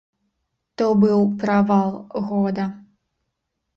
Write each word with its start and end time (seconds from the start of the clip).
То 0.81 0.87
быў 1.03 1.19
правал 1.45 1.91
года. 2.33 2.65